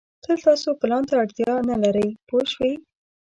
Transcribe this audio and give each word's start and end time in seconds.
تل 0.23 0.37
تاسو 0.47 0.69
پلان 0.81 1.03
ته 1.09 1.13
اړتیا 1.21 1.51
نه 1.69 1.75
لرئ 1.83 2.07
پوه 2.27 2.43
شوې!. 2.53 2.71